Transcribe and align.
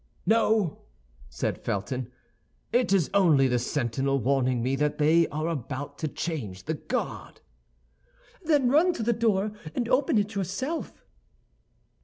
"No," 0.25 0.79
said 1.29 1.61
Felton; 1.63 2.11
it 2.73 2.91
is 2.91 3.11
only 3.13 3.47
the 3.47 3.59
sentinel 3.59 4.17
warning 4.19 4.63
me 4.63 4.75
that 4.77 4.97
they 4.97 5.27
are 5.27 5.47
about 5.47 5.99
to 5.99 6.07
change 6.07 6.63
the 6.63 6.73
guard." 6.73 7.39
"Then 8.41 8.71
run 8.71 8.93
to 8.93 9.03
the 9.03 9.13
door, 9.13 9.51
and 9.75 9.87
open 9.87 10.17
it 10.17 10.33
yourself." 10.33 11.05